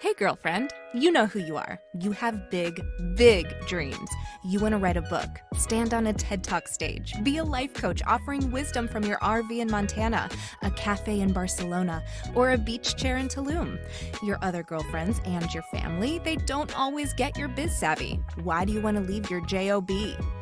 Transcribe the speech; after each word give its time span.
Hey, 0.00 0.14
girlfriend, 0.14 0.72
you 0.92 1.12
know 1.12 1.26
who 1.26 1.38
you 1.38 1.56
are. 1.56 1.80
You 2.00 2.10
have 2.12 2.50
big, 2.50 2.84
big 3.14 3.46
dreams. 3.66 4.10
You 4.44 4.58
want 4.58 4.72
to 4.72 4.78
write 4.78 4.96
a 4.96 5.02
book, 5.02 5.28
stand 5.56 5.94
on 5.94 6.08
a 6.08 6.12
TED 6.12 6.42
Talk 6.42 6.66
stage, 6.66 7.14
be 7.22 7.36
a 7.36 7.44
life 7.44 7.74
coach 7.74 8.02
offering 8.06 8.50
wisdom 8.50 8.88
from 8.88 9.04
your 9.04 9.18
RV 9.18 9.58
in 9.60 9.70
Montana, 9.70 10.28
a 10.62 10.70
cafe 10.72 11.20
in 11.20 11.32
Barcelona, 11.32 12.02
or 12.34 12.52
a 12.52 12.58
beach 12.58 12.96
chair 12.96 13.18
in 13.18 13.28
Tulum. 13.28 13.78
Your 14.22 14.38
other 14.42 14.62
girlfriends 14.62 15.20
and 15.24 15.52
your 15.54 15.62
family, 15.64 16.18
they 16.18 16.36
don't 16.36 16.76
always 16.76 17.12
get 17.14 17.36
your 17.36 17.48
biz 17.48 17.76
savvy. 17.76 18.18
Why 18.42 18.64
do 18.64 18.72
you 18.72 18.80
want 18.80 18.96
to 18.96 19.02
leave 19.02 19.30
your 19.30 19.44
JOB? 19.46 19.90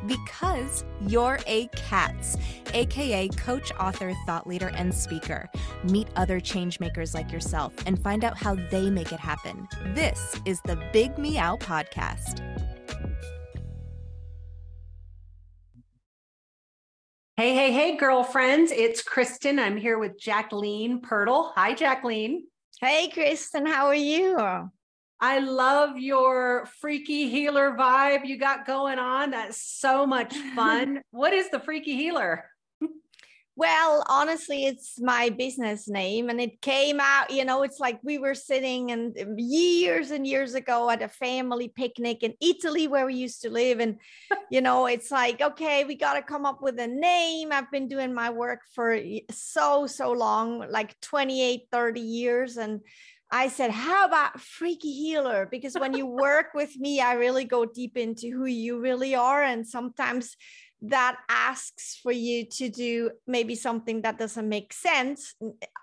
Because 0.07 0.83
you're 1.01 1.39
a 1.45 1.67
CATS, 1.75 2.37
aka 2.73 3.27
coach, 3.29 3.71
author, 3.79 4.13
thought 4.25 4.47
leader, 4.47 4.71
and 4.73 4.93
speaker. 4.93 5.47
Meet 5.83 6.07
other 6.15 6.39
changemakers 6.39 7.13
like 7.13 7.31
yourself 7.31 7.73
and 7.85 8.01
find 8.01 8.23
out 8.23 8.37
how 8.37 8.55
they 8.55 8.89
make 8.89 9.11
it 9.11 9.19
happen. 9.19 9.67
This 9.93 10.38
is 10.45 10.61
the 10.65 10.77
Big 10.93 11.17
Meow 11.17 11.55
Podcast. 11.57 12.39
Hey, 17.37 17.55
hey, 17.55 17.71
hey, 17.71 17.95
girlfriends. 17.95 18.71
It's 18.71 19.01
Kristen. 19.01 19.59
I'm 19.59 19.77
here 19.77 19.97
with 19.97 20.19
Jacqueline 20.19 21.01
Pirtle. 21.01 21.51
Hi, 21.55 21.73
Jacqueline. 21.73 22.43
Hey, 22.81 23.09
Kristen. 23.09 23.65
How 23.65 23.85
are 23.87 23.95
you? 23.95 24.37
I 25.21 25.39
love 25.39 25.97
your 25.97 26.67
freaky 26.79 27.29
healer 27.29 27.75
vibe 27.77 28.25
you 28.25 28.37
got 28.37 28.65
going 28.65 28.99
on. 28.99 29.31
That's 29.31 29.61
so 29.61 30.05
much 30.05 30.35
fun. 30.55 31.01
what 31.11 31.33
is 31.33 31.49
the 31.49 31.59
freaky 31.59 31.95
healer? 31.95 32.45
Well, 33.59 34.05
honestly, 34.07 34.67
it's 34.67 35.01
my 35.01 35.27
business 35.27 35.89
name 35.89 36.29
and 36.29 36.39
it 36.39 36.61
came 36.61 37.01
out, 37.01 37.29
you 37.29 37.43
know, 37.43 37.63
it's 37.63 37.77
like 37.77 37.99
we 38.03 38.17
were 38.17 38.33
sitting 38.33 38.91
and 38.91 39.19
um, 39.19 39.35
years 39.37 40.11
and 40.11 40.25
years 40.25 40.53
ago 40.55 40.89
at 40.89 41.01
a 41.01 41.09
family 41.09 41.67
picnic 41.67 42.23
in 42.23 42.35
Italy 42.39 42.87
where 42.87 43.05
we 43.05 43.15
used 43.15 43.41
to 43.41 43.49
live. 43.49 43.81
And, 43.81 43.97
you 44.49 44.61
know, 44.61 44.85
it's 44.85 45.11
like, 45.11 45.41
okay, 45.41 45.83
we 45.83 45.95
got 45.95 46.13
to 46.13 46.21
come 46.21 46.45
up 46.45 46.61
with 46.61 46.79
a 46.79 46.87
name. 46.87 47.51
I've 47.51 47.69
been 47.69 47.89
doing 47.89 48.13
my 48.13 48.29
work 48.29 48.61
for 48.73 48.97
so, 49.29 49.87
so 49.87 50.13
long, 50.13 50.65
like 50.71 50.97
28, 51.01 51.63
30 51.69 51.99
years. 51.99 52.55
And 52.55 52.79
I 53.29 53.49
said, 53.49 53.71
How 53.71 54.05
about 54.05 54.39
freaky 54.39 54.93
healer? 54.93 55.47
Because 55.51 55.73
when 55.75 55.93
you 55.93 56.05
work 56.25 56.53
with 56.55 56.77
me, 56.77 57.01
I 57.01 57.15
really 57.15 57.43
go 57.43 57.65
deep 57.65 57.97
into 57.97 58.29
who 58.31 58.45
you 58.45 58.79
really 58.79 59.15
are. 59.15 59.43
And 59.43 59.67
sometimes 59.67 60.37
that 60.81 61.17
asks 61.27 61.99
for 62.01 62.11
you 62.11 62.45
to 62.45 62.69
do 62.69 63.11
maybe 63.27 63.55
something 63.55 64.01
that 64.01 64.17
doesn't 64.17 64.47
make 64.47 64.71
sense. 64.71 65.35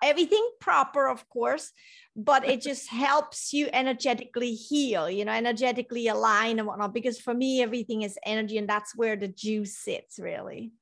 Everything 0.03 0.49
proper 0.61 1.09
of 1.09 1.29
course 1.29 1.73
but 2.17 2.49
it 2.49 2.61
just 2.63 2.89
helps 2.89 3.53
you 3.53 3.69
energetically 3.73 4.55
heal 4.55 5.09
you 5.11 5.25
know 5.25 5.33
energetically 5.33 6.09
align 6.09 6.59
and 6.59 6.67
whatnot 6.67 6.95
because 6.95 7.21
for 7.21 7.35
me 7.35 7.63
everything 7.63 8.03
is 8.03 8.19
energy 8.25 8.57
and 8.57 8.69
that's 8.69 8.97
where 8.97 9.17
the 9.17 9.29
juice 9.29 9.77
sits 9.77 10.19
really. 10.19 10.73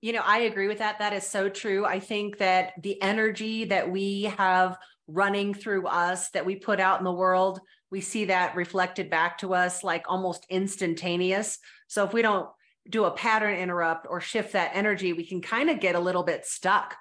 You 0.00 0.12
know 0.12 0.22
i 0.24 0.38
agree 0.38 0.68
with 0.68 0.78
that. 0.78 0.98
That 0.98 1.12
is 1.12 1.26
so 1.26 1.48
true. 1.48 1.84
I 1.84 2.00
think 2.00 2.38
that 2.38 2.72
the 2.82 3.00
energy 3.02 3.66
that 3.66 3.90
we 3.90 4.24
have 4.38 4.78
running 5.08 5.54
through 5.54 5.86
us 5.86 6.30
that 6.30 6.46
we 6.46 6.56
put 6.56 6.80
out 6.80 6.98
in 6.98 7.04
the 7.04 7.12
world 7.12 7.60
we 7.90 8.00
see 8.00 8.24
that 8.26 8.56
reflected 8.56 9.08
back 9.08 9.38
to 9.38 9.54
us 9.54 9.84
like 9.84 10.04
almost 10.08 10.44
instantaneous. 10.50 11.58
So 11.86 12.04
if 12.04 12.12
we 12.12 12.20
don't 12.22 12.48
do 12.88 13.04
a 13.04 13.10
pattern 13.10 13.56
interrupt 13.56 14.06
or 14.08 14.20
shift 14.20 14.52
that 14.52 14.72
energy, 14.74 15.12
we 15.12 15.26
can 15.26 15.40
kind 15.40 15.70
of 15.70 15.80
get 15.80 15.94
a 15.94 16.00
little 16.00 16.22
bit 16.22 16.46
stuck. 16.46 16.96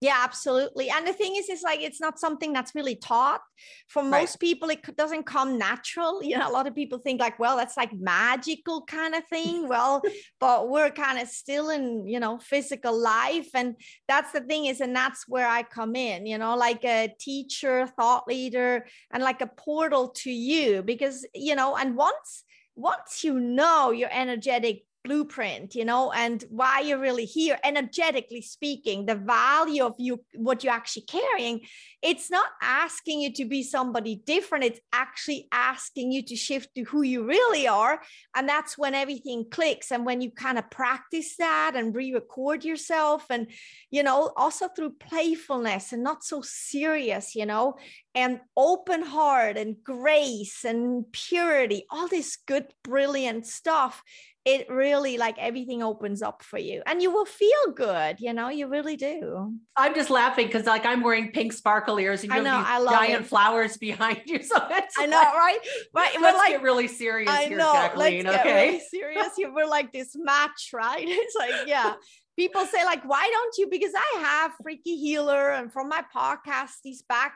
Yeah, 0.00 0.20
absolutely. 0.22 0.90
And 0.90 1.04
the 1.04 1.12
thing 1.12 1.34
is, 1.34 1.48
it's 1.48 1.64
like 1.64 1.80
it's 1.80 2.00
not 2.00 2.20
something 2.20 2.52
that's 2.52 2.72
really 2.72 2.94
taught. 2.94 3.40
For 3.88 4.00
most 4.00 4.34
right. 4.34 4.40
people, 4.40 4.70
it 4.70 4.96
doesn't 4.96 5.26
come 5.26 5.58
natural. 5.58 6.22
You 6.28 6.38
know, 6.38 6.48
a 6.48 6.52
lot 6.52 6.68
of 6.68 6.74
people 6.74 6.98
think 6.98 7.20
like, 7.20 7.38
well, 7.38 7.56
that's 7.56 7.76
like 7.76 7.92
magical 7.94 8.82
kind 8.82 9.14
of 9.14 9.26
thing. 9.26 9.66
well, 9.66 10.02
but 10.40 10.68
we're 10.68 10.90
kind 10.90 11.18
of 11.18 11.26
still 11.28 11.70
in, 11.70 12.06
you 12.06 12.20
know, 12.20 12.38
physical 12.38 12.96
life. 12.96 13.48
And 13.54 13.74
that's 14.06 14.30
the 14.30 14.40
thing 14.40 14.66
is, 14.66 14.80
and 14.80 14.94
that's 14.94 15.26
where 15.26 15.48
I 15.48 15.64
come 15.64 15.96
in, 15.96 16.26
you 16.26 16.38
know, 16.38 16.54
like 16.54 16.84
a 16.84 17.12
teacher, 17.18 17.88
thought 17.88 18.28
leader, 18.28 18.86
and 19.10 19.22
like 19.22 19.40
a 19.40 19.48
portal 19.48 20.10
to 20.18 20.30
you. 20.30 20.82
Because, 20.82 21.26
you 21.34 21.56
know, 21.56 21.76
and 21.76 21.96
once 21.96 22.44
once 22.78 23.24
you 23.24 23.40
know 23.40 23.90
your 23.90 24.08
energetic 24.12 24.84
blueprint 25.08 25.74
you 25.74 25.84
know 25.84 26.12
and 26.12 26.44
why 26.50 26.80
you're 26.80 27.00
really 27.08 27.24
here 27.24 27.58
energetically 27.64 28.42
speaking 28.42 29.06
the 29.06 29.14
value 29.14 29.84
of 29.84 29.94
you 29.98 30.20
what 30.34 30.62
you're 30.62 30.72
actually 30.80 31.06
carrying 31.18 31.60
it's 32.00 32.30
not 32.30 32.46
asking 32.62 33.20
you 33.20 33.32
to 33.34 33.44
be 33.44 33.64
somebody 33.64 34.22
different. 34.24 34.64
It's 34.64 34.80
actually 34.92 35.48
asking 35.50 36.12
you 36.12 36.22
to 36.26 36.36
shift 36.36 36.74
to 36.76 36.84
who 36.84 37.02
you 37.02 37.24
really 37.24 37.66
are. 37.66 38.00
And 38.36 38.48
that's 38.48 38.78
when 38.78 38.94
everything 38.94 39.46
clicks 39.50 39.90
and 39.90 40.06
when 40.06 40.20
you 40.20 40.30
kind 40.30 40.58
of 40.58 40.70
practice 40.70 41.36
that 41.38 41.72
and 41.74 41.94
re-record 41.94 42.64
yourself 42.64 43.26
and 43.30 43.48
you 43.90 44.02
know 44.02 44.32
also 44.36 44.68
through 44.68 44.94
playfulness 45.00 45.92
and 45.92 46.02
not 46.02 46.22
so 46.22 46.40
serious 46.42 47.34
you 47.34 47.46
know 47.46 47.76
and 48.14 48.40
open 48.56 49.02
heart 49.02 49.56
and 49.56 49.76
grace 49.82 50.64
and 50.64 51.10
purity 51.12 51.84
all 51.90 52.08
this 52.08 52.36
good 52.46 52.66
brilliant 52.84 53.46
stuff 53.46 54.02
it 54.48 54.66
really 54.70 55.18
like 55.18 55.36
everything 55.38 55.82
opens 55.82 56.22
up 56.22 56.42
for 56.42 56.58
you 56.58 56.82
and 56.86 57.02
you 57.02 57.10
will 57.10 57.26
feel 57.26 57.64
good 57.74 58.18
you 58.18 58.32
know 58.32 58.48
you 58.48 58.66
really 58.66 58.96
do. 58.96 59.52
I'm 59.76 59.94
just 59.94 60.08
laughing 60.08 60.46
because 60.46 60.64
like 60.64 60.86
i'm 60.86 61.02
wearing 61.02 61.32
pink 61.32 61.52
sparkle 61.52 61.98
ears 62.00 62.22
and 62.22 62.32
you 62.32 62.38
I 62.38 62.42
know, 62.42 62.62
have 62.62 62.80
these 62.80 62.90
giant 62.90 63.24
it. 63.24 63.28
flowers 63.28 63.76
behind 63.76 64.22
you. 64.24 64.40
So 64.48 64.56
i 64.56 65.04
know 65.06 65.20
right? 65.20 65.58
Right 65.94 66.12
let's 66.20 66.22
we're 66.22 66.32
like, 66.32 66.50
get 66.52 66.62
really 66.62 66.88
serious 66.88 67.30
I 67.30 67.48
here 67.48 67.58
know, 67.58 67.72
Jacqueline, 67.72 68.24
let's 68.24 68.40
okay? 68.40 68.44
get 68.48 68.66
really 68.66 68.80
serious 68.90 69.28
you 69.36 69.52
we're 69.54 69.66
like 69.66 69.92
this 69.92 70.16
match 70.16 70.70
right? 70.72 71.04
It's 71.06 71.36
like 71.36 71.66
yeah. 71.66 71.94
People 72.36 72.64
say 72.66 72.84
like 72.84 73.04
why 73.04 73.28
don't 73.30 73.54
you? 73.58 73.68
Because 73.68 73.92
i 73.94 74.20
have 74.20 74.52
freaky 74.62 74.96
healer 74.96 75.50
and 75.50 75.70
from 75.70 75.88
my 75.90 76.02
podcast 76.14 76.76
these 76.82 77.02
back 77.02 77.34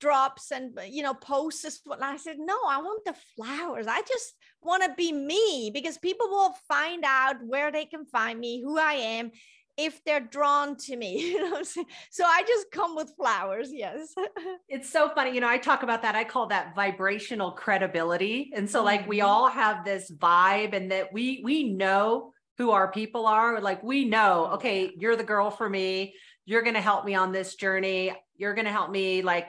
drops 0.00 0.50
and 0.50 0.78
you 0.88 1.02
know 1.02 1.14
posts 1.14 1.80
and 1.90 2.04
I 2.04 2.16
said 2.16 2.36
no 2.38 2.56
I 2.68 2.78
want 2.78 3.04
the 3.04 3.14
flowers. 3.36 3.86
I 3.86 4.00
just 4.02 4.34
want 4.64 4.82
to 4.82 4.94
be 4.96 5.12
me 5.12 5.70
because 5.72 5.98
people 5.98 6.28
will 6.28 6.54
find 6.68 7.04
out 7.04 7.36
where 7.46 7.70
they 7.70 7.84
can 7.84 8.04
find 8.06 8.38
me 8.38 8.62
who 8.62 8.78
I 8.78 8.94
am 8.94 9.30
if 9.76 10.04
they're 10.04 10.20
drawn 10.20 10.76
to 10.76 10.96
me 10.96 11.18
you 11.32 11.50
know 11.50 11.62
so 11.62 12.24
I 12.24 12.42
just 12.46 12.70
come 12.70 12.94
with 12.94 13.12
flowers 13.16 13.70
yes 13.72 14.14
it's 14.68 14.90
so 14.90 15.10
funny 15.14 15.34
you 15.34 15.40
know 15.40 15.48
I 15.48 15.58
talk 15.58 15.82
about 15.82 16.02
that 16.02 16.14
I 16.14 16.24
call 16.24 16.46
that 16.48 16.74
vibrational 16.74 17.52
credibility 17.52 18.52
and 18.54 18.70
so 18.70 18.84
like 18.84 19.08
we 19.08 19.18
mm-hmm. 19.18 19.26
all 19.26 19.48
have 19.48 19.84
this 19.84 20.10
vibe 20.10 20.74
and 20.74 20.90
that 20.92 21.12
we 21.12 21.40
we 21.44 21.72
know 21.72 22.32
who 22.58 22.70
our 22.70 22.90
people 22.92 23.26
are 23.26 23.60
like 23.60 23.82
we 23.82 24.04
know 24.04 24.46
okay 24.54 24.92
you're 24.96 25.16
the 25.16 25.24
girl 25.24 25.50
for 25.50 25.68
me 25.68 26.14
you're 26.46 26.62
going 26.62 26.74
to 26.74 26.80
help 26.80 27.04
me 27.04 27.14
on 27.14 27.32
this 27.32 27.56
journey 27.56 28.12
you're 28.36 28.54
going 28.54 28.66
to 28.66 28.72
help 28.72 28.90
me 28.90 29.22
like 29.22 29.48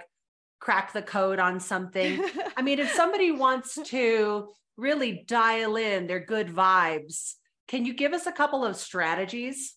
crack 0.66 0.94
the 0.94 1.02
code 1.02 1.38
on 1.40 1.60
something. 1.60 2.24
I 2.58 2.64
mean, 2.64 2.80
if 2.80 2.92
somebody 2.94 3.32
wants 3.32 3.78
to 3.86 4.50
really 4.78 5.24
dial 5.28 5.76
in 5.76 6.08
their 6.08 6.20
good 6.20 6.48
vibes, 6.48 7.36
can 7.68 7.86
you 7.86 7.94
give 7.94 8.14
us 8.14 8.28
a 8.28 8.32
couple 8.32 8.64
of 8.64 8.76
strategies? 8.76 9.76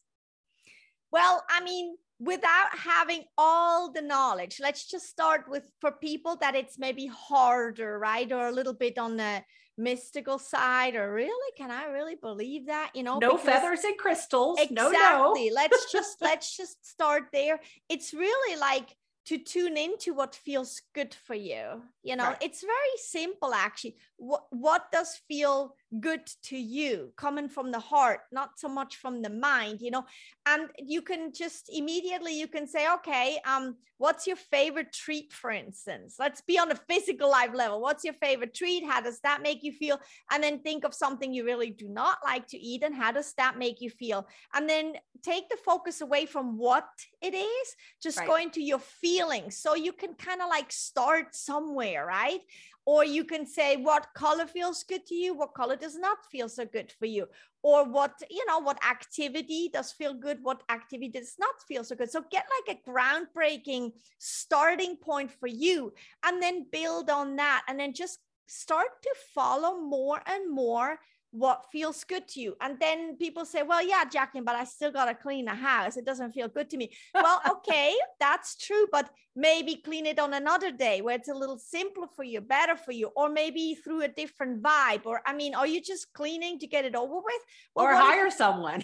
Well, 1.11 1.43
I 1.49 1.63
mean, 1.63 1.97
without 2.21 2.77
having 2.77 3.25
all 3.37 3.93
the 3.93 4.03
knowledge, 4.03 4.59
let's 4.61 4.87
just 4.87 5.07
start 5.07 5.49
with 5.49 5.71
for 5.81 5.93
people 5.93 6.37
that 6.41 6.55
it's 6.55 6.79
maybe 6.79 7.07
harder, 7.07 7.99
right? 7.99 8.31
Or 8.31 8.49
a 8.49 8.53
little 8.53 8.75
bit 8.75 8.99
on 8.99 9.17
the 9.17 9.43
mystical 9.79 10.41
side 10.41 10.97
or 10.97 11.13
really 11.15 11.53
can 11.57 11.71
i 11.71 11.85
really 11.85 12.17
believe 12.17 12.67
that 12.67 12.91
you 12.95 13.05
know 13.05 13.19
no 13.19 13.37
feathers 13.37 13.85
and 13.85 13.97
crystals 13.97 14.59
exactly 14.59 14.85
no, 14.85 15.33
no. 15.33 15.51
let's 15.55 15.93
just 15.93 16.21
let's 16.21 16.57
just 16.57 16.85
start 16.85 17.27
there 17.33 17.61
it's 17.89 18.13
really 18.13 18.59
like 18.59 18.97
to 19.29 19.37
tune 19.37 19.77
into 19.77 20.15
what 20.15 20.35
feels 20.35 20.81
good 20.95 21.15
for 21.15 21.35
you 21.35 21.83
you 22.03 22.17
know 22.17 22.25
right. 22.25 22.39
it's 22.41 22.63
very 22.63 22.97
simple 22.97 23.53
actually 23.53 23.95
what 24.17 24.47
what 24.51 24.91
does 24.91 25.21
feel 25.29 25.75
good 26.01 26.27
to 26.43 26.57
you 26.57 27.13
coming 27.17 27.49
from 27.49 27.71
the 27.73 27.79
heart 27.79 28.21
not 28.31 28.59
so 28.59 28.69
much 28.69 28.97
from 28.97 29.23
the 29.23 29.31
mind 29.31 29.81
you 29.81 29.91
know? 29.91 30.05
And 30.47 30.69
you 30.79 31.03
can 31.03 31.33
just 31.33 31.71
immediately 31.73 32.39
you 32.39 32.49
can 32.49 32.67
say 32.67 32.93
okay 32.95 33.39
um 33.47 33.77
what's 33.99 34.27
your 34.27 34.37
favorite 34.37 34.93
treat 34.93 35.33
for 35.33 35.51
instance? 35.51 36.17
Let's 36.19 36.41
be 36.41 36.59
on 36.59 36.71
a 36.71 36.77
physical 36.77 37.31
life 37.31 37.51
level. 37.53 37.81
What's 37.81 38.05
your 38.05 38.15
favorite 38.15 38.55
treat? 38.55 38.85
How 38.85 39.01
does 39.01 39.21
that 39.21 39.43
make 39.43 39.63
you 39.63 39.73
feel? 39.73 40.01
And 40.31 40.43
then 40.43 40.61
think 40.61 40.85
of 40.85 40.95
something 40.95 41.35
you 41.35 41.45
really 41.45 41.71
do 41.71 41.89
not 41.89 42.19
like 42.25 42.47
to 42.49 42.59
eat 42.59 42.83
and 42.85 42.95
how 42.95 43.13
does 43.13 43.35
that 43.35 43.59
make 43.59 43.81
you 43.81 43.91
feel? 43.91 44.27
And 44.55 44.69
then 44.69 44.95
take 45.23 45.49
the 45.49 45.59
focus 45.65 46.01
away 46.01 46.27
from 46.27 46.57
what 46.57 46.89
it 47.21 47.35
is 47.35 47.75
just 48.01 48.19
right. 48.19 48.29
go 48.29 48.37
into 48.37 48.63
your 48.63 48.79
feelings. 48.79 49.59
So 49.59 49.75
you 49.75 49.93
can 49.93 50.15
kind 50.15 50.41
of 50.41 50.49
like 50.49 50.71
start 50.71 51.35
somewhere 51.35 52.07
right 52.07 52.41
or 52.89 53.05
you 53.05 53.23
can 53.23 53.45
say 53.45 53.77
what 53.77 54.15
color 54.15 54.47
feels 54.47 54.83
good 54.83 55.05
to 55.05 55.15
you? 55.15 55.35
What 55.35 55.53
color 55.53 55.77
does 55.77 55.95
not 55.95 56.25
feel 56.33 56.49
so 56.49 56.65
good 56.65 56.91
for 56.99 57.05
you? 57.05 57.27
Or 57.63 57.85
what 57.85 58.13
you 58.31 58.43
know 58.47 58.61
what 58.61 58.83
activity 58.83 59.69
does 59.71 59.93
feel 59.93 60.15
good? 60.15 60.39
What 60.41 60.63
activity 60.71 61.11
does 61.11 61.35
not 61.39 61.55
feel 61.69 61.85
so 61.85 61.97
good? 61.97 62.11
So 62.11 62.25
get 62.31 62.47
like 62.57 62.79
a 62.79 62.91
groundbreaking 62.91 63.93
starting 64.17 64.97
point 64.97 65.31
for 65.31 65.49
you 65.49 65.93
and 66.25 66.43
then 66.43 66.65
build 66.73 67.11
on 67.11 67.37
that 67.37 67.63
and 67.69 67.79
then 67.79 67.93
just 67.93 68.21
start 68.47 68.89
to 69.03 69.15
follow 69.35 69.79
more 69.83 70.23
and 70.25 70.51
more 70.51 70.99
what 71.31 71.67
feels 71.71 72.05
good 72.05 72.27
to 72.29 72.41
you. 72.41 72.57
And 72.61 72.79
then 72.81 73.17
people 73.17 73.45
say, 73.45 73.63
well, 73.63 73.87
yeah, 73.87 74.05
Jacqueline, 74.05 74.45
but 74.45 74.55
I 74.55 74.65
still 74.65 74.91
got 74.91 75.07
to 75.07 75.15
clean 75.15 75.45
the 75.45 75.55
house. 75.55 75.97
It 75.97 76.05
doesn't 76.05 76.33
feel 76.33 76.49
good 76.49 76.71
to 76.71 76.77
me. 76.77 76.91
Well, 77.15 77.41
okay, 77.51 77.95
that's 78.19 78.57
true, 78.57 78.87
but 78.91 79.11
maybe 79.37 79.77
clean 79.77 80.07
it 80.07 80.19
on 80.19 80.35
another 80.35 80.73
day 80.73 81.01
where 81.03 81.17
it's 81.17 81.29
a 81.29 81.35
little 81.35 81.59
simpler 81.59 82.07
for 82.15 82.25
you, 82.25 82.41
better 82.41 82.77
for 82.77 82.93
you, 82.93 83.11
or 83.17 83.29
maybe 83.29 83.75
through 83.75 84.03
a 84.03 84.09
different 84.09 84.63
vibe. 84.63 85.05
Or, 85.05 85.21
I 85.27 85.35
mean, 85.35 85.55
are 85.55 85.67
you 85.67 85.83
just 85.83 86.13
cleaning 86.13 86.59
to 86.61 86.67
get 86.67 86.85
it 86.85 86.95
over 86.95 87.17
with? 87.17 87.43
Well, 87.75 87.87
or 87.87 87.95
hire 87.95 88.27
if- 88.27 88.35
someone. 88.35 88.83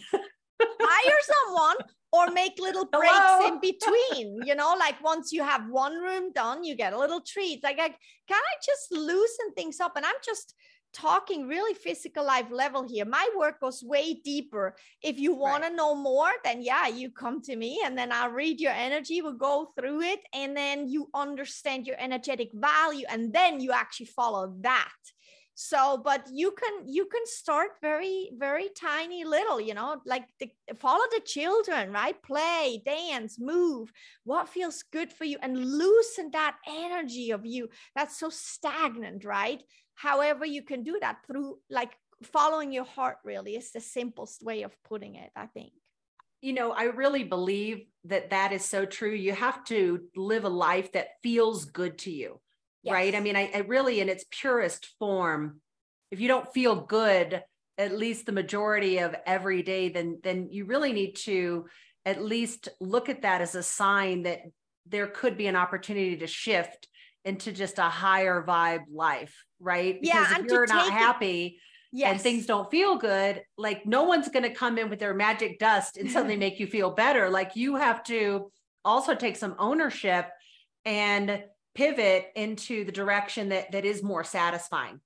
hire 0.60 1.18
someone 1.46 1.76
or 2.14 2.30
make 2.30 2.58
little 2.58 2.86
breaks 2.86 3.12
Hello? 3.12 3.48
in 3.48 3.60
between 3.60 4.40
you 4.46 4.54
know 4.54 4.74
like 4.78 5.02
once 5.02 5.32
you 5.32 5.42
have 5.42 5.68
one 5.68 5.96
room 5.96 6.32
done 6.32 6.62
you 6.62 6.74
get 6.76 6.92
a 6.92 6.98
little 6.98 7.20
treat 7.20 7.62
like 7.64 7.78
I, 7.80 7.88
can 7.88 8.42
i 8.52 8.54
just 8.64 8.92
loosen 8.92 9.52
things 9.56 9.80
up 9.80 9.96
and 9.96 10.06
i'm 10.06 10.22
just 10.24 10.54
talking 10.94 11.48
really 11.48 11.74
physical 11.74 12.24
life 12.24 12.46
level 12.50 12.86
here. 12.88 13.04
My 13.04 13.28
work 13.36 13.60
goes 13.60 13.82
way 13.82 14.14
deeper. 14.14 14.76
If 15.02 15.18
you 15.18 15.34
want 15.34 15.62
right. 15.62 15.70
to 15.70 15.76
know 15.76 15.94
more, 15.94 16.30
then 16.44 16.62
yeah, 16.62 16.86
you 16.86 17.10
come 17.10 17.42
to 17.42 17.56
me 17.56 17.82
and 17.84 17.98
then 17.98 18.12
I'll 18.12 18.30
read 18.30 18.60
your 18.60 18.72
energy, 18.72 19.20
we'll 19.20 19.32
go 19.32 19.72
through 19.76 20.02
it, 20.02 20.20
and 20.32 20.56
then 20.56 20.88
you 20.88 21.10
understand 21.12 21.86
your 21.86 21.96
energetic 21.98 22.50
value, 22.54 23.04
and 23.10 23.32
then 23.32 23.60
you 23.60 23.72
actually 23.72 24.06
follow 24.06 24.54
that. 24.60 24.92
So, 25.54 26.00
but 26.04 26.26
you 26.32 26.52
can 26.52 26.88
you 26.88 27.06
can 27.06 27.22
start 27.26 27.70
very 27.80 28.30
very 28.36 28.68
tiny 28.76 29.24
little, 29.24 29.60
you 29.60 29.74
know, 29.74 30.00
like 30.04 30.24
the, 30.40 30.50
follow 30.76 31.04
the 31.12 31.20
children, 31.20 31.92
right? 31.92 32.20
Play, 32.22 32.82
dance, 32.84 33.38
move. 33.38 33.92
What 34.24 34.48
feels 34.48 34.82
good 34.82 35.12
for 35.12 35.24
you, 35.24 35.38
and 35.42 35.56
loosen 35.56 36.30
that 36.32 36.56
energy 36.66 37.30
of 37.30 37.46
you 37.46 37.68
that's 37.94 38.18
so 38.18 38.30
stagnant, 38.30 39.24
right? 39.24 39.62
however 39.94 40.44
you 40.44 40.62
can 40.62 40.82
do 40.82 40.98
that 41.00 41.18
through 41.26 41.58
like 41.70 41.92
following 42.22 42.72
your 42.72 42.84
heart 42.84 43.18
really 43.24 43.56
is 43.56 43.70
the 43.72 43.80
simplest 43.80 44.42
way 44.42 44.62
of 44.62 44.72
putting 44.84 45.14
it 45.14 45.30
i 45.36 45.46
think 45.46 45.72
you 46.40 46.52
know 46.52 46.72
i 46.72 46.84
really 46.84 47.24
believe 47.24 47.86
that 48.04 48.30
that 48.30 48.52
is 48.52 48.64
so 48.64 48.84
true 48.84 49.12
you 49.12 49.32
have 49.32 49.64
to 49.64 50.00
live 50.16 50.44
a 50.44 50.48
life 50.48 50.92
that 50.92 51.08
feels 51.22 51.64
good 51.64 51.98
to 51.98 52.10
you 52.10 52.40
yes. 52.84 52.92
right 52.92 53.14
i 53.14 53.20
mean 53.20 53.36
I, 53.36 53.50
I 53.54 53.58
really 53.58 54.00
in 54.00 54.08
its 54.08 54.24
purest 54.30 54.88
form 54.98 55.60
if 56.10 56.20
you 56.20 56.28
don't 56.28 56.52
feel 56.52 56.76
good 56.76 57.42
at 57.76 57.98
least 57.98 58.26
the 58.26 58.32
majority 58.32 58.98
of 58.98 59.14
every 59.26 59.62
day 59.62 59.88
then 59.88 60.20
then 60.22 60.48
you 60.50 60.64
really 60.66 60.92
need 60.92 61.16
to 61.16 61.66
at 62.06 62.22
least 62.22 62.68
look 62.80 63.08
at 63.08 63.22
that 63.22 63.40
as 63.40 63.54
a 63.54 63.62
sign 63.62 64.24
that 64.24 64.40
there 64.86 65.06
could 65.06 65.36
be 65.36 65.46
an 65.46 65.56
opportunity 65.56 66.16
to 66.18 66.26
shift 66.26 66.88
into 67.24 67.52
just 67.52 67.78
a 67.78 67.82
higher 67.82 68.44
vibe 68.46 68.84
life, 68.92 69.44
right? 69.58 70.00
Because 70.00 70.30
yeah, 70.30 70.38
if 70.38 70.46
you're 70.46 70.66
not 70.66 70.90
happy 70.90 71.58
yes. 71.90 72.12
and 72.12 72.20
things 72.20 72.46
don't 72.46 72.70
feel 72.70 72.96
good, 72.96 73.42
like 73.56 73.86
no 73.86 74.02
one's 74.02 74.28
going 74.28 74.42
to 74.42 74.50
come 74.50 74.76
in 74.76 74.90
with 74.90 74.98
their 74.98 75.14
magic 75.14 75.58
dust 75.58 75.96
and 75.96 76.10
suddenly 76.10 76.36
make 76.46 76.60
you 76.60 76.66
feel 76.66 76.90
better. 76.90 77.30
Like 77.30 77.56
you 77.56 77.76
have 77.76 78.04
to 78.04 78.50
also 78.84 79.14
take 79.14 79.36
some 79.36 79.54
ownership 79.58 80.28
and 80.84 81.42
pivot 81.74 82.30
into 82.36 82.84
the 82.84 82.92
direction 82.92 83.48
that 83.50 83.72
that 83.72 83.84
is 83.84 84.02
more 84.02 84.24
satisfying. 84.24 85.00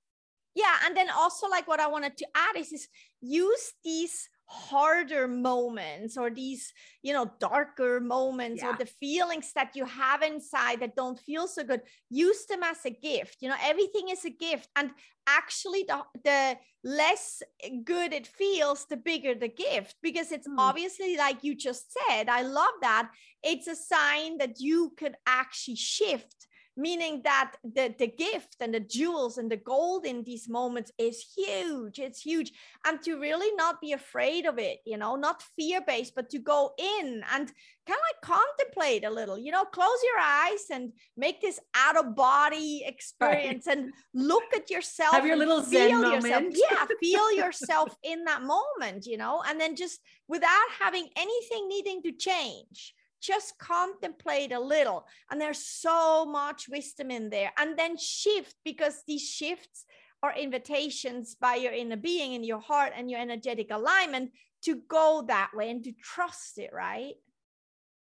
Yeah, 0.55 0.75
and 0.85 0.95
then 0.95 1.09
also 1.09 1.47
like 1.47 1.67
what 1.67 1.79
I 1.79 1.87
wanted 1.87 2.17
to 2.17 2.27
add 2.35 2.57
is, 2.57 2.71
is 2.71 2.87
use 3.21 3.73
these 3.83 4.29
harder 4.51 5.27
moments 5.27 6.17
or 6.17 6.31
these 6.31 6.73
you 7.03 7.13
know 7.13 7.29
darker 7.39 7.99
moments 7.99 8.63
yeah. 8.63 8.71
or 8.71 8.77
the 8.77 8.85
feelings 8.85 9.51
that 9.53 9.75
you 9.75 9.85
have 9.85 10.23
inside 10.23 10.79
that 10.79 10.95
don't 10.95 11.19
feel 11.19 11.47
so 11.47 11.63
good 11.63 11.81
use 12.09 12.47
them 12.47 12.63
as 12.63 12.83
a 12.83 12.89
gift 12.89 13.37
you 13.41 13.47
know 13.47 13.55
everything 13.63 14.09
is 14.09 14.25
a 14.25 14.29
gift 14.31 14.67
and 14.75 14.89
actually 15.27 15.85
the, 15.87 16.01
the 16.23 16.57
less 16.83 17.43
good 17.83 18.11
it 18.11 18.25
feels 18.25 18.87
the 18.87 18.97
bigger 18.97 19.35
the 19.35 19.47
gift 19.47 19.95
because 20.01 20.31
it's 20.31 20.47
mm. 20.47 20.55
obviously 20.57 21.15
like 21.15 21.43
you 21.43 21.53
just 21.53 21.93
said 21.93 22.27
i 22.27 22.41
love 22.41 22.73
that 22.81 23.07
it's 23.43 23.67
a 23.67 23.75
sign 23.75 24.39
that 24.39 24.59
you 24.59 24.91
could 24.97 25.13
actually 25.27 25.75
shift 25.75 26.47
meaning 26.79 27.21
that 27.23 27.55
the, 27.63 27.93
the 27.99 28.07
gift 28.07 28.55
and 28.61 28.73
the 28.73 28.79
jewels 28.79 29.37
and 29.37 29.51
the 29.51 29.57
gold 29.57 30.05
in 30.05 30.23
these 30.23 30.47
moments 30.47 30.91
is 30.97 31.25
huge 31.35 31.99
it's 31.99 32.21
huge 32.21 32.51
and 32.87 33.01
to 33.01 33.19
really 33.19 33.53
not 33.55 33.81
be 33.81 33.91
afraid 33.91 34.45
of 34.45 34.57
it 34.57 34.79
you 34.85 34.97
know 34.97 35.15
not 35.15 35.43
fear 35.57 35.81
based 35.85 36.15
but 36.15 36.29
to 36.29 36.39
go 36.39 36.71
in 36.77 37.21
and 37.33 37.51
kind 37.87 37.99
of 37.99 38.05
like 38.09 38.21
contemplate 38.21 39.03
a 39.03 39.09
little 39.09 39.37
you 39.37 39.51
know 39.51 39.65
close 39.65 40.01
your 40.03 40.19
eyes 40.21 40.65
and 40.71 40.93
make 41.17 41.41
this 41.41 41.59
out 41.75 41.97
of 41.97 42.15
body 42.15 42.83
experience 42.85 43.67
right. 43.67 43.77
and 43.77 43.91
look 44.13 44.43
at 44.55 44.69
yourself 44.69 45.13
have 45.13 45.25
your 45.25 45.35
little 45.35 45.61
zen 45.61 45.89
yourself. 45.89 46.23
moment 46.23 46.57
yeah 46.71 46.85
feel 47.01 47.31
yourself 47.33 47.95
in 48.03 48.23
that 48.23 48.41
moment 48.41 49.05
you 49.05 49.17
know 49.17 49.43
and 49.47 49.59
then 49.59 49.75
just 49.75 49.99
without 50.27 50.69
having 50.79 51.07
anything 51.17 51.67
needing 51.67 52.01
to 52.01 52.11
change 52.11 52.93
just 53.21 53.57
contemplate 53.59 54.51
a 54.51 54.59
little 54.59 55.05
and 55.29 55.39
there's 55.39 55.65
so 55.65 56.25
much 56.25 56.67
wisdom 56.69 57.11
in 57.11 57.29
there. 57.29 57.51
And 57.57 57.77
then 57.77 57.97
shift 57.97 58.55
because 58.63 59.03
these 59.07 59.27
shifts 59.27 59.85
are 60.21 60.35
invitations 60.35 61.35
by 61.35 61.55
your 61.55 61.71
inner 61.71 61.97
being 61.97 62.33
in 62.33 62.43
your 62.43 62.59
heart 62.59 62.93
and 62.95 63.09
your 63.09 63.19
energetic 63.19 63.67
alignment 63.71 64.31
to 64.63 64.81
go 64.87 65.23
that 65.27 65.51
way 65.53 65.69
and 65.69 65.83
to 65.83 65.93
trust 65.93 66.57
it 66.57 66.71
right? 66.73 67.13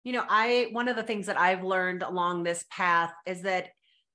You 0.04 0.12
know 0.14 0.24
i 0.28 0.66
one 0.72 0.88
of 0.88 0.96
the 0.96 1.04
things 1.04 1.26
that 1.26 1.38
i've 1.38 1.62
learned 1.62 2.02
along 2.02 2.42
this 2.42 2.64
path 2.70 3.12
is 3.24 3.42
that 3.42 3.68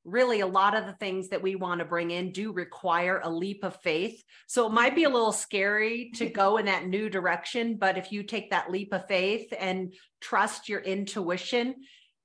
really 0.07 0.39
a 0.39 0.47
lot 0.47 0.75
of 0.75 0.85
the 0.85 0.93
things 0.93 1.27
that 1.27 1.41
we 1.41 1.55
want 1.55 1.79
to 1.79 1.85
bring 1.85 2.11
in 2.11 2.31
do 2.31 2.53
require 2.53 3.19
a 3.23 3.29
leap 3.29 3.63
of 3.63 3.75
faith. 3.81 4.23
So 4.47 4.65
it 4.65 4.71
might 4.71 4.95
be 4.95 5.03
a 5.03 5.09
little 5.09 5.33
scary 5.33 6.11
to 6.15 6.27
go 6.27 6.57
in 6.57 6.65
that 6.65 6.87
new 6.87 7.09
direction, 7.09 7.75
but 7.75 7.97
if 7.97 8.11
you 8.11 8.23
take 8.23 8.49
that 8.49 8.71
leap 8.71 8.93
of 8.93 9.05
faith 9.07 9.53
and 9.59 9.93
trust 10.21 10.69
your 10.69 10.79
intuition, 10.79 11.75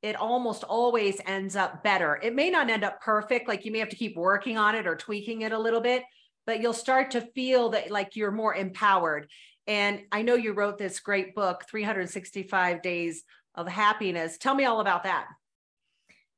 it 0.00 0.14
almost 0.14 0.62
always 0.62 1.20
ends 1.26 1.56
up 1.56 1.82
better. 1.82 2.20
It 2.23 2.37
may 2.37 2.50
not 2.50 2.70
end 2.70 2.84
up 2.84 3.00
perfect, 3.00 3.49
like 3.49 3.64
you 3.64 3.73
may 3.73 3.81
have 3.81 3.90
to 3.90 3.96
keep 3.96 4.17
working 4.17 4.56
on 4.56 4.76
it 4.76 4.87
or 4.87 4.94
tweaking 4.94 5.43
it 5.43 5.52
a 5.52 5.58
little 5.58 5.81
bit, 5.81 6.05
but 6.46 6.61
you'll 6.61 6.73
start 6.73 7.11
to 7.12 7.20
feel 7.34 7.70
that 7.70 7.90
like 7.90 8.14
you're 8.14 8.31
more 8.31 8.55
empowered. 8.55 9.29
And 9.67 10.02
I 10.12 10.23
know 10.23 10.37
you 10.37 10.52
wrote 10.52 10.79
this 10.79 11.00
great 11.00 11.34
book, 11.34 11.64
365 11.69 12.81
Days 12.81 13.25
of 13.56 13.67
Happiness. 13.67 14.38
Tell 14.38 14.55
me 14.55 14.64
all 14.64 14.81
about 14.81 15.02
that 15.02 15.26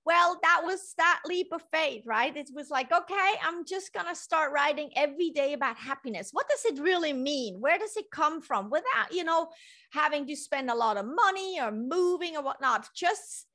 well 0.05 0.39
that 0.43 0.63
was 0.65 0.95
that 0.99 1.21
leap 1.27 1.49
of 1.53 1.63
faith 1.73 2.03
right? 2.07 2.37
It 2.37 2.51
was 2.55 2.71
like 2.71 2.93
okay 2.93 3.33
i'm 3.43 3.65
just 3.65 3.93
going 3.93 4.07
to 4.07 4.15
start 4.15 4.53
writing 4.53 4.91
every 4.97 5.31
day 5.31 5.53
about 5.53 5.77
happiness. 5.77 6.31
What 6.33 6.49
does 6.49 6.65
it 6.65 6.81
really 6.81 7.13
mean? 7.13 7.61
Where 7.61 7.79
does 7.79 7.97
it 7.97 8.11
come 8.11 8.41
from? 8.41 8.71
Without 8.71 9.13
you 9.13 9.25
know 9.25 9.49
having 9.91 10.27
to 10.27 10.37
spend 10.37 10.71
a 10.71 10.75
lot 10.75 10.97
of 10.97 11.07
money 11.07 11.61
or 11.61 11.71
moving 11.71 12.37
or 12.37 12.43
whatnot 12.43 12.89
just 12.95 13.47